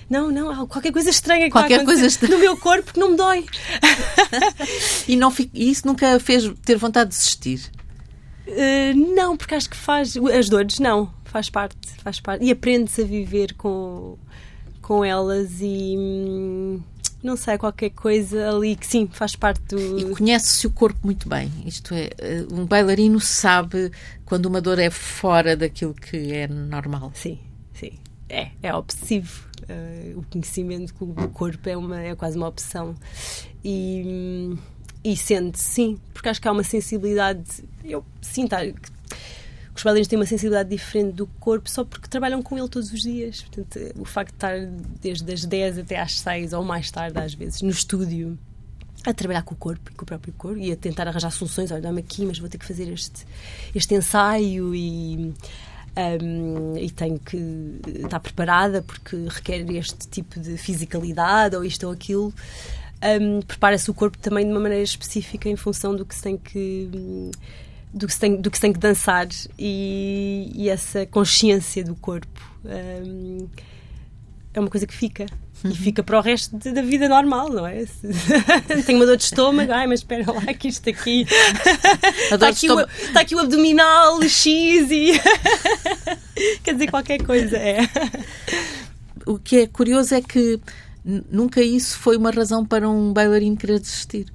[0.08, 2.34] Não, não, há qualquer coisa estranha que Qualquer coisa estranha.
[2.34, 3.46] no meu corpo que não me dói.
[5.06, 7.70] E, não isso nunca fez ter vontade de desistir.
[8.46, 10.16] Uh, não, porque acho que faz.
[10.16, 11.12] As dores, não.
[11.30, 11.76] Faz parte.
[12.02, 12.44] Faz parte.
[12.44, 14.18] E aprende-se a viver com,
[14.82, 15.94] com elas e.
[15.96, 16.80] hum,
[17.22, 20.16] Não sei, qualquer coisa ali que sim, faz parte E do.
[20.16, 21.50] conhece-se o corpo muito bem.
[21.64, 23.92] Isto é, eh, um bailarino sabe
[24.24, 27.12] quando uma dor é fora daquilo que é normal.
[27.14, 27.38] Sim,
[27.74, 27.92] sim.
[28.28, 29.48] É, é obsessivo.
[29.68, 32.94] Uh, o conhecimento do corpo é, uma, é quase uma opção.
[33.62, 34.58] E, hum,
[35.04, 37.44] e sente, sim, porque acho que há uma sensibilidade.
[37.84, 38.90] Eu sinto que
[39.80, 43.00] os bailarinos têm uma sensibilidade diferente do corpo só porque trabalham com ele todos os
[43.00, 43.40] dias.
[43.40, 44.66] Portanto, o facto de estar
[45.00, 48.38] desde as 10 até às 6 ou mais tarde, às vezes, no estúdio.
[49.06, 51.70] A trabalhar com o corpo e com o próprio corpo e a tentar arranjar soluções.
[51.70, 53.26] Olha, dá-me aqui, mas vou ter que fazer este,
[53.74, 55.34] este ensaio e,
[56.22, 61.92] um, e tenho que estar preparada porque requer este tipo de fisicalidade ou isto ou
[61.92, 62.34] aquilo.
[63.02, 66.36] Um, Prepara-se o corpo também de uma maneira específica em função do que se tem
[66.36, 67.30] que
[67.92, 69.26] do que se tem, do que, se tem que dançar
[69.58, 73.48] e, e essa consciência do corpo um,
[74.54, 75.26] é uma coisa que fica.
[75.62, 77.84] E fica para o resto de- da vida normal, não é?
[78.86, 81.26] Tenho uma dor de estômago, ai, mas espera lá que isto aqui.
[82.32, 85.12] Está aqui, o, está aqui o abdominal X e.
[86.64, 87.80] Quer dizer, qualquer coisa, é.
[89.26, 90.58] O que é curioso é que
[91.04, 94.26] nunca isso foi uma razão para um bailarino querer desistir.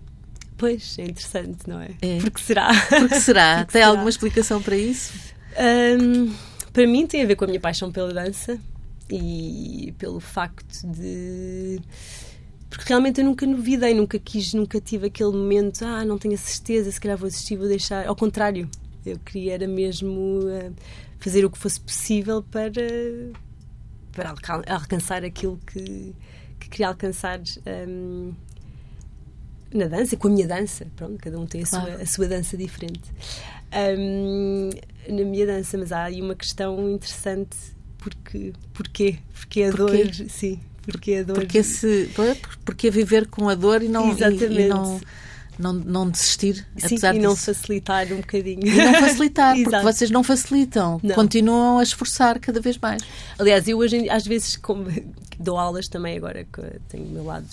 [0.57, 1.89] Pois, é interessante, não é?
[2.01, 2.17] É.
[2.19, 2.69] Porque será?
[2.89, 3.57] Porque será?
[3.65, 3.87] Porque Tem será?
[3.87, 5.13] alguma explicação para isso?
[6.01, 6.33] Hum,
[6.71, 8.57] para mim tem a ver com a minha paixão pela dança
[9.09, 11.79] e pelo facto de.
[12.69, 16.37] Porque realmente eu nunca novidei, nunca quis, nunca tive aquele momento, ah, não tenho a
[16.37, 18.05] certeza, se calhar vou assistir, vou deixar.
[18.07, 18.69] Ao contrário,
[19.05, 20.71] eu queria era mesmo ah,
[21.19, 22.71] fazer o que fosse possível para,
[24.11, 26.13] para alca- alcançar aquilo que,
[26.59, 27.39] que queria alcançar.
[27.87, 28.33] hum,
[29.75, 30.87] na dança, com a minha dança.
[30.95, 31.91] Pronto, cada um tem a, Claro.
[31.93, 33.01] sua, a sua dança diferente.
[33.97, 34.69] Hum,
[35.09, 37.57] na minha dança, mas há aí uma questão interessante.
[37.97, 39.17] Porque, porquê?
[39.33, 40.03] Porque a Porquê?
[40.05, 40.29] dor.
[40.29, 41.35] Sim, porque a dor.
[41.35, 42.09] Porque, se,
[42.63, 44.61] porque viver com a dor e não, e- Exatamente.
[44.61, 45.01] e não,
[45.57, 47.45] não, não desistir, Sim, apesar e não disso.
[47.45, 48.65] facilitar um bocadinho.
[48.65, 51.15] E não facilitar, porque vocês não facilitam, Não.
[51.15, 53.01] continuam a esforçar cada vez mais.
[53.39, 54.85] Aliás, eu hoje, às vezes, como
[55.39, 57.47] dou aulas também agora, que tenho o meu lado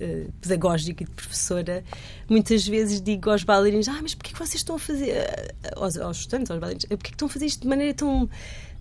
[0.00, 1.82] eh, pedagógico e de professora,
[2.28, 5.10] muitas vezes digo aos bailarinos: Ah, mas porquê que vocês estão a fazer.
[5.10, 8.28] eh, aos, aos estudantes, aos bailarinos, porquê que estão a fazer isto de maneira tão.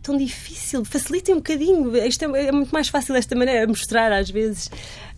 [0.03, 1.97] Tão difícil, facilitem um bocadinho.
[1.97, 4.69] Isto é, é muito mais fácil desta maneira, mostrar às vezes.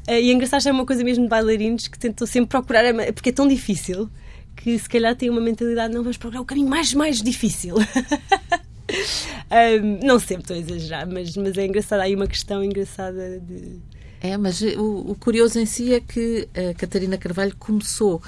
[0.07, 3.11] Eh, e é engraçado, é uma coisa mesmo de bailarinos que tentam sempre procurar, ma-
[3.11, 4.09] porque é tão difícil
[4.55, 7.75] que se calhar têm uma mentalidade, não vamos procurar o caminho mais, mais difícil.
[9.51, 11.99] Ahm, não sempre estou a exagerar, mas, mas é engraçado.
[11.99, 13.79] Há aí uma questão engraçada de.
[14.21, 18.21] É, mas o, o curioso em si é que a Catarina Carvalho começou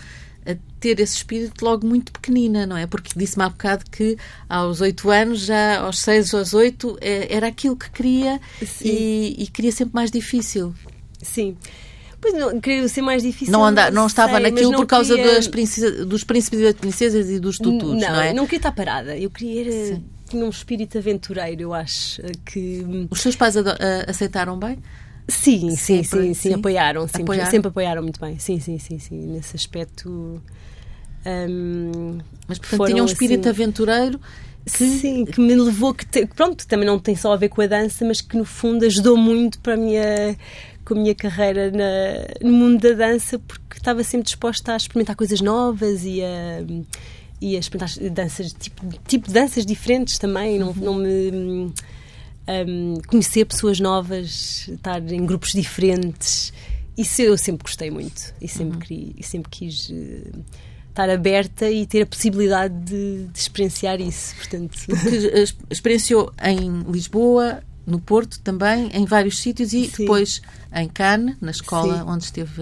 [0.45, 2.87] a ter esse espírito logo muito pequenina, não é?
[2.87, 7.27] Porque disse-me há bocado que aos oito anos, já aos seis ou aos oito, eh,
[7.29, 8.39] era aquilo que queria
[8.87, 10.73] e, e queria sempre mais difícil.
[11.21, 11.57] Sim.
[12.21, 13.51] Pois não, queria ser mais difícil.
[13.51, 16.63] Não, anda, não estava sei, naquilo não por causa queria- das princesa- dos príncipes e
[16.63, 18.33] das princesas e dos tutus, não, não, é?
[18.33, 19.17] não queria estar parada.
[19.17, 19.61] Eu queria.
[19.61, 20.03] era- Sim.
[20.29, 22.21] Tinha um espírito aventureiro, eu acho.
[22.45, 22.85] que.
[23.09, 23.55] Os seus pais
[24.07, 24.77] aceitaram bem?
[25.29, 26.53] Sim, sim, Sempre, sim, sim, sim.
[26.53, 27.51] apoiaram, sempre, Apoiaram?
[27.51, 28.37] sempre apoiaram muito bem.
[28.39, 29.15] Sim, sim, sim, sim.
[29.27, 30.41] Nesse aspecto.
[31.25, 34.19] hum, Mas, portanto, tinha um espírito assim, aventureiro
[34.65, 34.85] que...
[34.85, 37.67] Sim, que me levou, que te, pronto, também não tem só a ver com a
[37.67, 40.37] dança, mas que no fundo ajudou muito para a minha,
[40.85, 45.15] com a minha carreira na, no mundo da dança, porque estava sempre disposta a experimentar
[45.15, 46.63] coisas novas e a,
[47.41, 51.71] e a experimentar danças, tipo, tipo de danças diferentes também, não, não me...
[52.49, 56.51] Um, conhecer pessoas novas, estar em grupos diferentes,
[56.97, 58.79] isso eu sempre gostei muito e sempre, uhum.
[58.79, 60.43] queria, e sempre quis uh,
[60.89, 64.35] estar aberta e ter a possibilidade de, de experienciar isso.
[64.35, 64.79] Portanto...
[64.85, 69.91] Porque experienciou em Lisboa, no Porto também, em vários sítios e Sim.
[69.97, 70.41] depois
[70.73, 72.03] em Cannes, na escola Sim.
[72.07, 72.61] onde esteve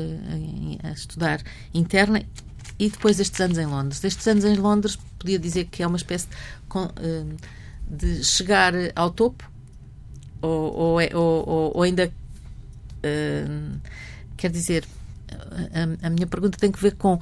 [0.84, 1.42] a, a estudar
[1.74, 2.22] interna
[2.78, 4.04] e depois estes anos em Londres.
[4.04, 6.28] Estes anos em Londres, podia dizer que é uma espécie
[7.90, 9.50] de, de chegar ao topo
[10.42, 13.80] ou, ou, é, ou, ou ainda uh,
[14.36, 14.86] quer dizer
[15.32, 17.20] a, a, minha pergunta tem que ver com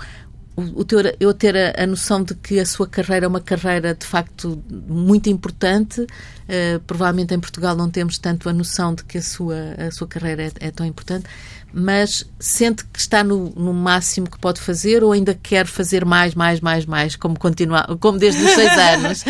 [0.55, 3.41] o, o ter, eu ter a, a, noção de que a sua carreira é uma
[3.41, 6.01] carreira de facto muito importante.
[6.01, 10.07] Uh, provavelmente em Portugal não temos tanto a noção de que a sua, a sua
[10.07, 11.25] carreira é, é tão importante,
[11.73, 16.35] mas sente que está no, no, máximo que pode fazer ou ainda quer fazer mais,
[16.35, 19.23] mais, mais, mais, como, continuar, como desde os seis anos?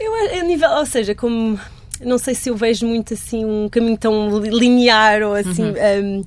[0.00, 1.58] eu, a nível, ou seja, como
[2.00, 5.62] não sei se eu vejo muito assim um caminho tão linear ou assim.
[5.62, 6.20] Uhum.
[6.20, 6.24] Um,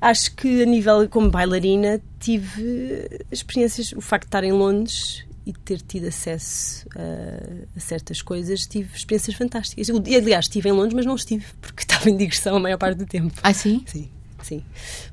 [0.00, 5.52] acho que a nível como bailarina tive experiências, o facto de estar em Londres e
[5.52, 9.88] ter tido acesso a, a, certas coisas, tive experiências fantásticas.
[9.88, 12.98] Eu, aliás, estive em Londres, mas não estive, porque estava em digressão a maior parte
[12.98, 13.34] do tempo.
[13.42, 13.82] Ah, sim?
[13.86, 14.10] Sim,
[14.42, 14.64] sim.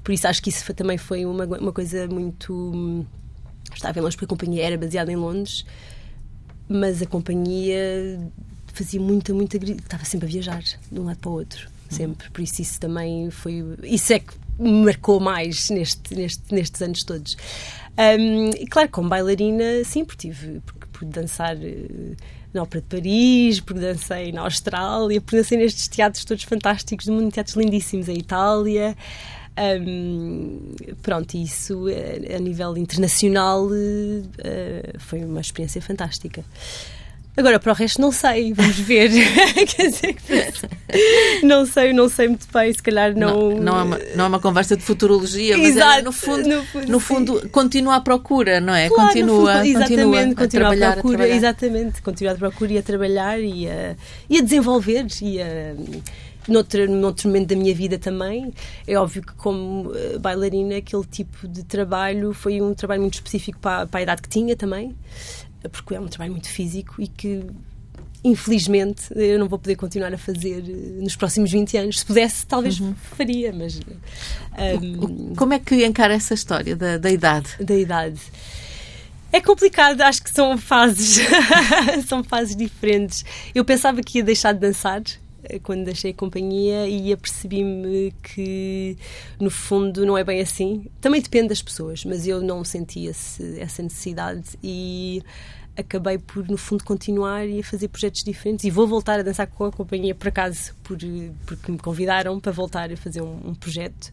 [0.03, 3.05] Por isso acho que isso foi, também foi uma, uma coisa muito.
[3.73, 5.65] Estava em Londres porque a companhia era baseada em Londres,
[6.67, 8.19] mas a companhia
[8.73, 9.57] fazia muita, muita.
[9.57, 12.29] Estava sempre a viajar de um lado para o outro, sempre.
[12.29, 13.63] Por isso, isso também foi.
[13.83, 17.37] Isso é que me marcou mais neste, neste, nestes anos todos.
[17.97, 20.59] Um, e claro, como bailarina, sim, porque tive.
[20.65, 21.55] Porque pude dançar.
[21.55, 22.15] Uh,
[22.53, 27.13] na Ópera de Paris, porque dancei na Austrália, porque dancei nestes teatros todos fantásticos do
[27.13, 28.95] mundo, teatros lindíssimos em Itália.
[29.57, 36.43] Um, pronto, isso eh, a nível internacional uh, foi uma experiência fantástica.
[37.35, 39.09] Agora, para o resto, não sei, vamos ver.
[39.65, 40.15] Quer dizer,
[41.43, 43.49] não sei, não sei muito bem, se calhar não.
[43.49, 46.11] Não, não, é, uma, não é uma conversa de futurologia, mas é, Exato, é, no
[46.11, 48.87] fundo, no no fundo continua à procura, não é?
[48.87, 52.77] Claro, continua, fundo, exatamente, continua, a trabalhar, à procura, a exatamente, continua à procura e
[52.77, 53.95] a trabalhar e a,
[54.29, 55.75] e a desenvolver e a
[56.47, 58.53] noutro, noutro momento da minha vida também.
[58.87, 63.57] É óbvio que, como eh, bailarina, aquele tipo de trabalho foi um trabalho muito específico
[63.59, 64.95] para, para a idade que tinha também
[65.69, 67.45] porque é um trabalho muito físico e que
[68.23, 71.99] infelizmente eu não vou poder continuar a fazer eh, nos próximos 20 anos.
[71.99, 72.95] Se pudesse, talvez uhum.
[72.95, 73.79] faria, mas.
[74.81, 77.49] Um, Como é que encara essa história da, da idade?
[77.59, 78.19] Da idade.
[79.31, 81.19] É complicado, acho que são fases,
[82.07, 83.25] são fases diferentes.
[83.53, 85.07] Eu pensava que ia deixar de dançar eh,
[85.63, 88.97] quando deixei a companhia e apercebi-me que
[89.39, 90.85] no fundo não é bem assim.
[91.01, 95.21] Também depende das pessoas, mas eu não senti esse, essa necessidade e
[95.75, 99.65] acabei por no fundo continuar e fazer projetos diferentes e vou voltar a dançar com
[99.65, 100.97] a companhia por acaso por,
[101.45, 104.11] porque me convidaram para voltar a fazer um, um projeto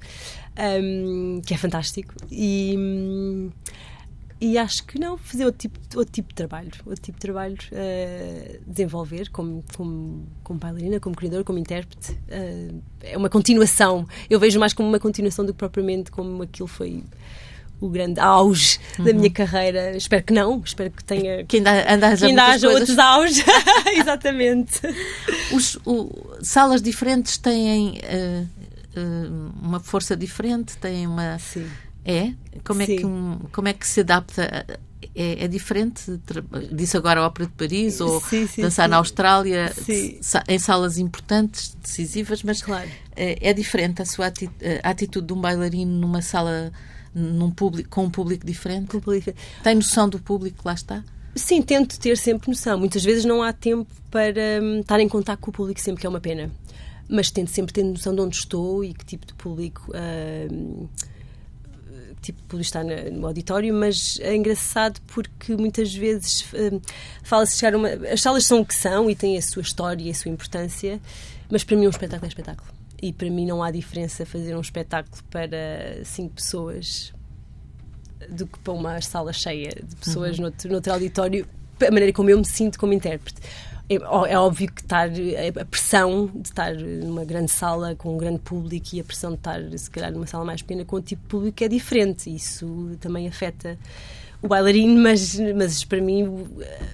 [0.83, 3.51] um, que é fantástico e
[4.41, 7.57] e acho que não, fazer outro tipo, outro tipo de trabalho, outro tipo de trabalho,
[7.73, 12.13] uh, desenvolver como, como, como bailarina, como criador, como intérprete.
[12.13, 14.09] Uh, é uma continuação.
[14.31, 17.05] Eu vejo mais como uma continuação do que propriamente como aquilo foi
[17.81, 19.05] o grande auge uhum.
[19.05, 19.95] da minha carreira.
[19.95, 21.45] Espero que não, espero que tenha.
[21.45, 22.89] Que ainda, anda que ainda haja coisas.
[22.89, 23.45] outros auges.
[23.95, 24.81] Exatamente.
[25.53, 28.49] Os, o, salas diferentes têm uh,
[29.63, 31.39] uma força diferente, têm uma.
[31.39, 31.69] Sim
[32.11, 32.35] é?
[32.65, 33.03] Como é, que,
[33.53, 34.67] como é que se adapta?
[35.15, 36.21] É, é diferente?
[36.73, 38.91] Disse agora a Ópera de Paris ou sim, sim, dançar sim.
[38.91, 39.73] na Austrália
[40.49, 42.89] em salas importantes, decisivas, mas claro.
[43.17, 46.71] é, é diferente a sua atitude, a atitude de um bailarino numa sala
[47.15, 48.97] num público, com um público diferente?
[48.97, 49.01] Um.
[49.63, 51.03] Tem noção do público que lá está?
[51.35, 52.79] Sim, tento ter sempre noção.
[52.79, 56.07] Muitas vezes não há tempo para hum, estar em contato com o público, sempre que
[56.07, 56.51] é uma pena.
[57.09, 59.93] Mas tento sempre ter noção de onde estou e que tipo de público.
[60.51, 60.89] Hum,
[62.21, 66.81] tipo estar no auditório, mas é engraçado porque muitas vezes uh,
[67.23, 67.89] fala-se chegar uma.
[67.89, 71.01] As salas são o que são e têm a sua história e a sua importância,
[71.51, 72.71] mas para mim um espetáculo é espetáculo.
[73.03, 77.13] E para mim não há diferença fazer um espetáculo para cinco pessoas
[78.29, 80.45] do que para uma sala cheia de pessoas uhum.
[80.45, 81.49] noutro, noutro auditório,
[81.81, 83.41] a maneira como eu me sinto como intérprete.
[83.91, 88.39] É, é, óbvio que estar, a pressão de estar numa grande sala com um grande
[88.39, 91.21] público e a pressão de estar, se calhar, numa sala mais pequena com um tipo
[91.23, 92.33] de público é diferente.
[92.33, 93.77] Isso também afeta
[94.41, 96.25] o bailarino, mas, mas para mim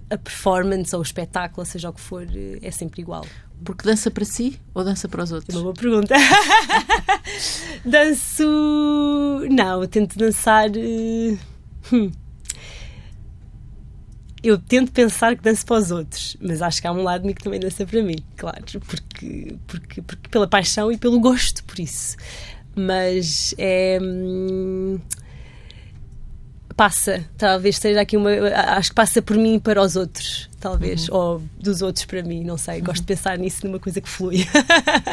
[0.08, 2.26] a performance ou o espetáculo, seja o que for,
[2.62, 3.26] é sempre igual.
[3.62, 5.54] Porque dança para si ou dança para os outros?
[5.54, 6.14] É uma boa pergunta.
[7.84, 8.42] Danço.
[9.50, 10.70] Não, tento dançar.
[10.70, 11.38] Uh...
[11.92, 12.10] Hum
[14.42, 17.28] eu tento pensar que danço para os outros, mas acho que há um lado de
[17.28, 21.64] mim que também dança para mim, claro, porque, porque, porque pela paixão e pelo gosto
[21.64, 22.16] por isso.
[22.74, 23.98] Mas é.
[24.00, 25.00] Hum,
[26.76, 28.30] passa, talvez seja aqui uma.
[28.76, 31.16] Acho que passa por mim para os outros, talvez, uhum.
[31.16, 32.82] ou dos outros para mim, não sei.
[32.82, 34.46] Gosto de pensar nisso numa coisa que flui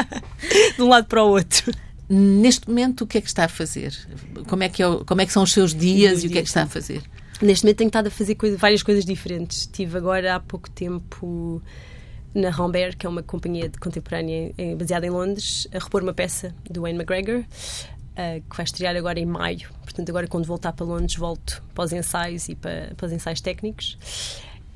[0.76, 1.72] de um lado para o outro.
[2.10, 3.96] Neste momento, o que é que está a fazer?
[4.48, 6.42] Como é que, é, como é que são os seus dias e o que é
[6.42, 7.02] que está a fazer?
[7.42, 9.62] Neste momento tenho estado a fazer coisa, várias coisas diferentes.
[9.62, 11.62] Estive agora há pouco tempo
[12.34, 16.82] na Rambert, que é uma companhia contemporânea baseada em Londres, a repor uma peça do
[16.82, 19.70] Wayne McGregor, uh, que vai estrear agora em maio.
[19.84, 23.42] Portanto, agora quando voltar para Londres, volto para os ensaios e para, para os ensaios
[23.42, 23.98] técnicos.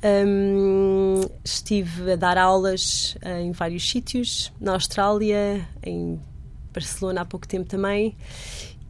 [0.04, 6.20] Um, estive a dar aulas uh, em vários sítios, na Austrália, em
[6.72, 8.16] Barcelona há pouco tempo também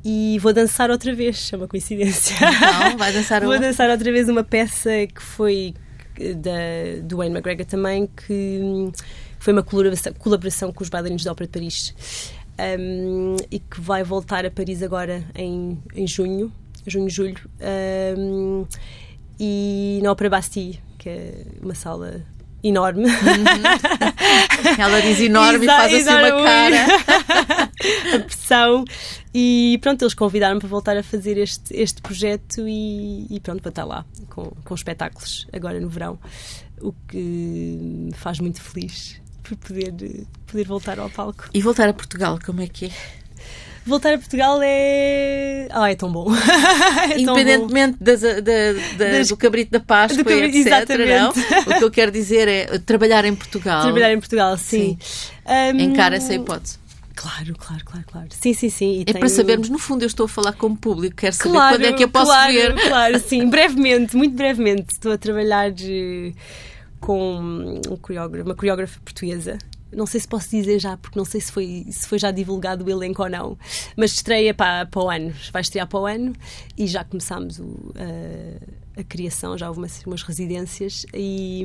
[0.03, 2.35] e vou dançar outra vez, é uma coincidência.
[2.39, 5.73] Não, vai dançar Vou dançar outra vez uma peça que foi
[6.17, 8.91] da, do Wayne McGregor também, que
[9.39, 12.31] foi uma colaboração, colaboração com os bailarinos da Ópera de Paris.
[12.79, 16.51] Um, e que vai voltar a Paris agora em, em junho,
[16.87, 17.49] junho, julho,
[18.17, 18.65] um,
[19.39, 22.25] e na Ópera Bastille, que é uma sala
[22.63, 23.05] enorme.
[23.05, 23.13] Uhum.
[24.77, 26.85] Ela diz enorme e faz assim uma cara.
[28.15, 28.85] a pressão.
[29.33, 33.69] E pronto, eles convidaram-me para voltar a fazer este, este projeto e, e pronto, para
[33.69, 36.19] estar lá com, com espetáculos agora no verão,
[36.81, 39.93] o que me faz muito feliz por poder,
[40.45, 41.49] poder voltar ao palco.
[41.53, 42.91] E voltar a Portugal, como é que é?
[43.87, 45.67] Voltar a Portugal é.
[45.71, 46.27] Ah, é tão bom.
[46.35, 48.11] é Independentemente tão bom.
[48.11, 49.27] Das, da, da, das...
[49.29, 50.89] do cabrito da Páscoa, cabrito, etc.
[51.07, 51.29] Não?
[51.29, 53.81] O que eu quero dizer é trabalhar em Portugal.
[53.83, 54.97] Trabalhar em Portugal, sim.
[54.99, 55.31] sim.
[55.47, 55.79] Um...
[55.79, 56.79] Encara essa hipótese.
[57.15, 58.27] Claro, claro, claro, claro.
[58.29, 58.97] Sim, sim, sim.
[58.99, 59.19] E é tenho...
[59.19, 61.93] para sabermos, no fundo, eu estou a falar como público, quero saber claro, quando é
[61.93, 62.75] que eu posso claro, ver.
[62.75, 64.93] Claro, sim, brevemente, muito brevemente.
[64.93, 66.35] Estou a trabalhar de,
[66.99, 69.57] com um coreógrafo, uma coreógrafa portuguesa
[69.91, 72.83] não sei se posso dizer já, porque não sei se foi, se foi já divulgado
[72.83, 73.57] o elenco ou não,
[73.95, 76.33] mas estreia para, para o ano, vai estrear para o ano
[76.77, 77.93] e já começámos o,
[78.97, 81.63] a, criação, já houve umas, umas residências e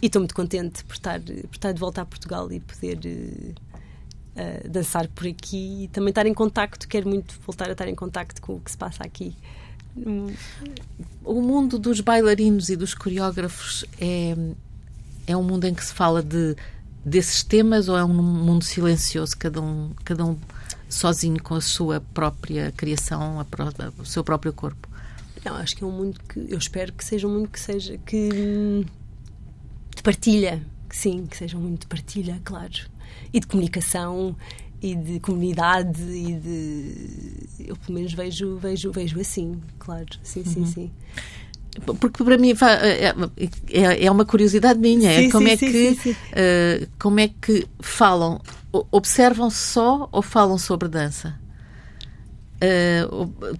[0.00, 5.08] estou muito contente por estar, por estar de volta a Portugal e poder uh, dançar
[5.08, 8.54] por aqui e também estar em contacto, quero muito voltar a estar em contacto com
[8.54, 9.34] o que se passa aqui.
[11.24, 14.34] O mundo dos bailarinos e dos coreógrafos é
[15.30, 16.56] é um mundo em que se fala de
[17.04, 20.36] desses temas ou é um mundo silencioso, cada um, cada um
[20.88, 23.46] sozinho com a sua própria criação, a,
[23.98, 24.88] o seu próprio corpo?
[25.44, 27.96] Não, acho que é um mundo que eu espero que seja um mundo que seja
[27.98, 28.84] que
[29.96, 32.74] de partilha, que sim, que seja um mundo de partilha, claro,
[33.32, 34.36] e de comunicação
[34.82, 40.60] e de comunidade e de eu pelo menos vejo vejo vejo assim, claro, sim, sim,
[40.60, 40.66] uhum.
[40.66, 40.90] sim
[42.00, 43.14] porque para mim é,
[43.70, 47.28] é, é uma curiosidade minha sim, é como sim, é que sim, uh, como é
[47.28, 48.40] que falam
[48.90, 51.38] observam só ou falam sobre dança?
[52.62, 53.54] Uh,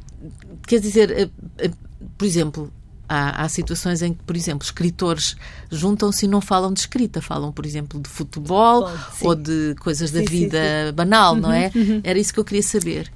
[0.67, 1.77] quer dizer uh,
[2.19, 2.73] por exemplo
[3.09, 5.37] há, há, situações em que por exemplo escritores
[5.71, 8.91] juntam-se e não falam de escrita falam por exemplo de futebol
[9.23, 11.71] ou de coisas da vida banal não é?
[11.75, 12.01] Uhum, uhum.
[12.03, 13.11] era isso que eu queria saber.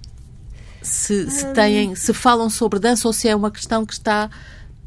[0.81, 4.31] Se, se têm se falam sobre dança ou se é uma questão que está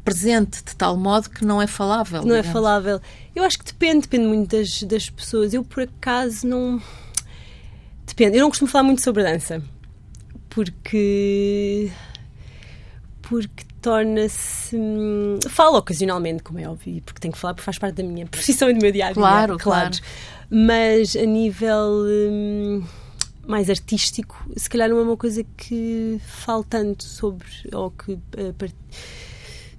[0.08, 2.22] presente de tal modo que não é falável.
[2.22, 2.48] Não é digamos.
[2.48, 3.00] é falável.
[3.34, 5.54] Eu acho que depende, depende muito das, das pessoas.
[5.54, 6.80] Eu, por acaso, não.
[8.06, 8.36] Depende.
[8.36, 9.62] Eu não costumo falar muito sobre dança.
[10.50, 11.90] Porque.
[13.22, 14.76] Porque torna-se.
[14.76, 18.26] Hum, falo ocasionalmente, como é óbvio, porque tenho que falar porque faz parte da minha
[18.28, 19.14] profissão e do meu dia a dia.
[19.14, 19.96] Claro, claro.
[20.50, 22.04] Mas a nível.
[22.06, 22.82] Hum,
[23.48, 28.52] mais artístico, se calhar não é uma coisa que falo tanto sobre, ou que uh,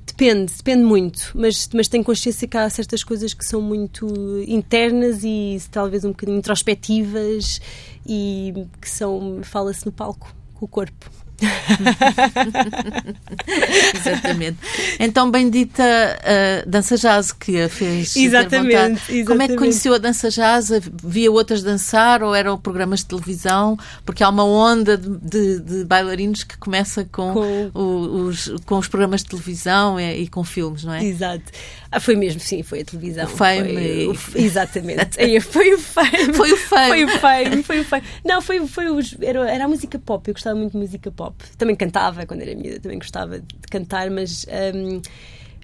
[0.09, 4.07] Depende, depende muito, mas, mas tenho consciência que há certas coisas que são muito
[4.47, 7.61] internas e talvez um bocadinho introspectivas
[8.05, 11.09] e que são, fala-se no palco, com o corpo.
[13.95, 14.57] exatamente.
[14.99, 18.15] Então, bendita uh, dança jazz que a fez.
[18.15, 20.71] Exatamente, exatamente, Como é que conheceu a dança jazz?
[21.03, 23.77] Via outras dançar ou eram programas de televisão?
[24.05, 27.71] Porque há uma onda de, de, de bailarinos que começa com, com...
[27.73, 31.03] O, os, com os programas de televisão e, e, com filmes, não é?
[31.03, 31.43] Exato.
[31.91, 33.25] Ah, foi mesmo, sim, foi a televisão.
[33.25, 34.13] O fame.
[34.13, 35.17] Foi, exatamente.
[35.41, 36.33] Foi o fame.
[36.33, 36.87] Foi o fame.
[36.87, 38.03] Foi o fame, foi o fame.
[38.23, 41.35] Não, foi, foi os, era, era a música pop, eu gostava muito de música pop.
[41.57, 45.01] Também cantava quando era miúda, também gostava de cantar, mas um,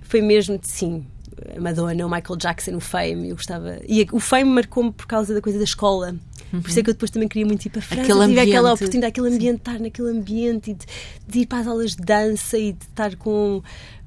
[0.03, 1.05] foi mesmo, sim,
[1.55, 3.79] a Madonna, o Michael Jackson, o Fame, eu gostava.
[3.87, 6.15] E o Fame marcou-me por causa da coisa da escola.
[6.53, 6.61] Uhum.
[6.61, 8.01] Por isso é que eu depois também queria muito ir para a França.
[8.03, 8.49] Aquele tive ambiente.
[8.49, 10.85] aquela oportunidade, aquele ambiente, estar naquele ambiente e de,
[11.27, 13.61] de, ir para as aulas de dança e de estar com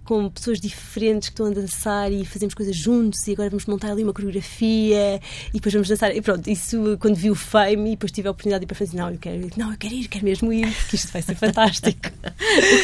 [0.08, 3.90] com pessoas diferentes que estão a dançar e fazemos coisas juntos e agora vamos montar
[3.90, 6.16] ali uma coreografia e depois vamos dançar.
[6.16, 8.74] E pronto, isso quando vi o Fame e depois tive a oportunidade de ir para
[8.74, 11.20] fazer, não, eu quero ir, não, eu quero ir, quero mesmo ir, porque isto vai
[11.20, 12.08] ser fantástico.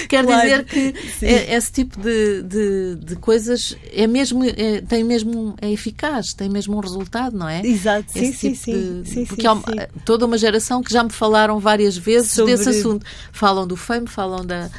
[0.07, 0.43] Quer claro.
[0.43, 5.72] dizer que é, esse tipo de, de, de, coisas é mesmo, é, tem mesmo, é
[5.72, 7.64] eficaz, tem mesmo um resultado, não é?
[7.64, 10.83] Exato, sim, esse sim, tipo sim, de, sim, Porque sim, há uma, toda uma geração
[10.83, 12.55] que já me falaram várias vezes Sobre...
[12.55, 13.07] desse assunto.
[13.33, 14.70] Falam do Fame, falam da,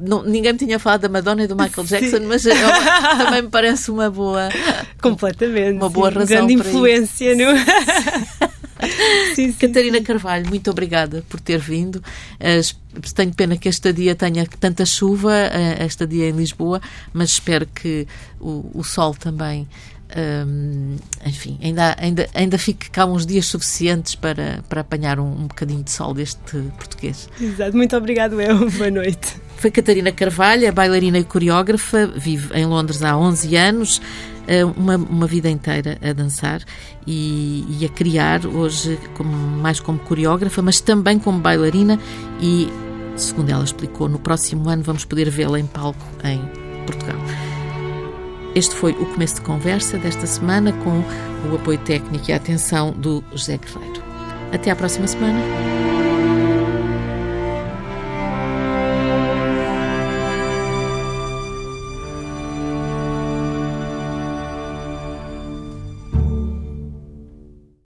[0.00, 2.26] não, ninguém me tinha falado da Madonna e do Michael Jackson, sim.
[2.26, 4.48] mas é uma, também me parece uma boa.
[5.00, 5.76] Completamente.
[5.76, 6.18] Uma boa sim.
[6.18, 6.36] razão.
[6.36, 7.64] Grande influência, não é?
[9.34, 11.96] sim, sim, Catarina Carvalho, muito obrigada por ter vindo.
[11.96, 16.80] Uh, tenho pena que esta dia tenha tanta chuva, uh, esta dia em Lisboa,
[17.12, 18.06] mas espero que
[18.40, 19.66] o, o sol também
[20.16, 20.96] um,
[21.26, 25.82] enfim, ainda, ainda, ainda fique cá uns dias suficientes para, para apanhar um, um bocadinho
[25.82, 27.28] de sol deste português.
[27.40, 28.70] Exato, muito obrigado, eu.
[28.70, 29.47] Boa noite.
[29.58, 34.00] Foi Catarina Carvalho, bailarina e coreógrafa, vive em Londres há 11 anos,
[34.46, 36.62] eh, uma, uma vida inteira a dançar
[37.04, 41.98] e, e a criar, hoje como, mais como coreógrafa, mas também como bailarina
[42.40, 42.68] e,
[43.16, 46.40] segundo ela explicou, no próximo ano vamos poder vê-la em palco em
[46.86, 47.18] Portugal.
[48.54, 51.02] Este foi o começo de conversa desta semana com
[51.50, 54.02] o apoio técnico e a atenção do José Guerreiro.
[54.52, 55.97] Até à próxima semana.